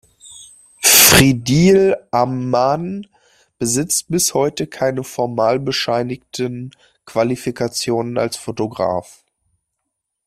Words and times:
Friedel 0.81 1.95
Ammann 2.09 3.05
besitzt 3.59 4.07
bis 4.07 4.33
heute 4.33 4.65
keine 4.65 5.03
formal 5.03 5.59
bescheinigten 5.59 6.71
Qualifikationen 7.05 8.17
als 8.17 8.35
Fotograf. 8.35 9.23